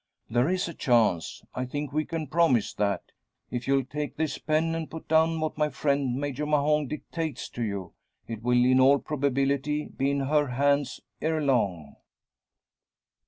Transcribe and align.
"There 0.31 0.49
is 0.49 0.67
a 0.67 0.73
chance. 0.73 1.43
I 1.53 1.65
think 1.67 1.93
we 1.93 2.05
can 2.05 2.25
promise 2.25 2.73
that. 2.73 3.11
If 3.51 3.67
you'll 3.67 3.85
take 3.85 4.15
this 4.15 4.39
pen 4.39 4.73
and 4.73 4.89
put 4.89 5.07
down 5.07 5.39
what 5.39 5.59
my 5.59 5.69
friend 5.69 6.15
Major 6.15 6.47
Mahon 6.47 6.87
dictates 6.87 7.47
to 7.49 7.61
you, 7.61 7.93
it 8.27 8.41
will 8.41 8.65
in 8.65 8.79
all 8.79 8.97
probability 8.97 9.85
be 9.95 10.09
in 10.09 10.21
her 10.21 10.47
hands 10.47 11.01
ere 11.21 11.39
long." 11.43 11.97